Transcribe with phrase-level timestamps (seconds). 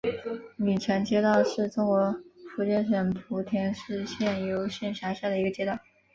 [0.55, 2.15] 鲤城街道是中国
[2.55, 5.77] 福建省莆田市仙游县下辖的一个街道。